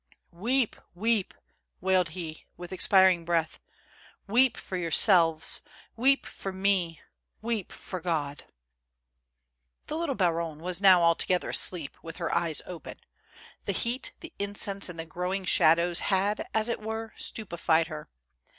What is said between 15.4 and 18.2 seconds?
shadows had, as it were, stupefied her.